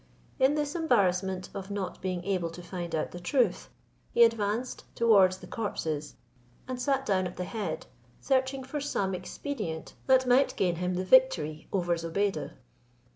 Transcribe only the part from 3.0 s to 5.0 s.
the truth, he advanced